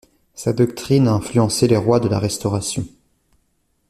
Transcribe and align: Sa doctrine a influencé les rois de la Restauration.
Sa 0.33 0.51
doctrine 0.51 1.07
a 1.07 1.11
influencé 1.13 1.67
les 1.67 1.77
rois 1.77 1.99
de 1.99 2.07
la 2.09 2.17
Restauration. 2.17 2.87